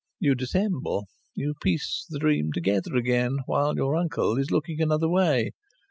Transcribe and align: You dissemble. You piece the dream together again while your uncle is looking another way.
You 0.19 0.33
dissemble. 0.33 1.05
You 1.35 1.53
piece 1.61 2.07
the 2.09 2.17
dream 2.17 2.51
together 2.53 2.95
again 2.95 3.37
while 3.45 3.75
your 3.75 3.95
uncle 3.95 4.35
is 4.39 4.49
looking 4.49 4.81
another 4.81 5.07
way. 5.07 5.51